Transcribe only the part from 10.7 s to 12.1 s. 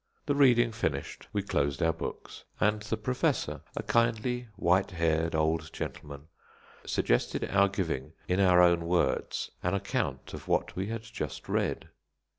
we had just read.